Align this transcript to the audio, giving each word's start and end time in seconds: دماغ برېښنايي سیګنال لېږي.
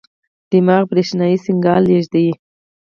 دماغ 0.51 0.83
برېښنايي 0.91 1.37
سیګنال 1.45 1.81
لېږي. 1.89 2.29